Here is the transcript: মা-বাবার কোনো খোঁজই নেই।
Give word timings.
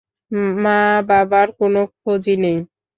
মা-বাবার 0.63 1.47
কোনো 1.59 1.81
খোঁজই 1.95 2.35
নেই। 2.43 2.57